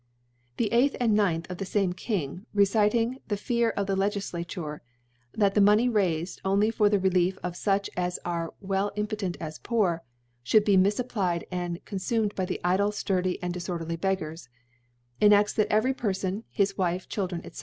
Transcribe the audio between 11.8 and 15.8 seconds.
confumed by the idle^ fturdy^ and diforderly Beggars^ * enafts that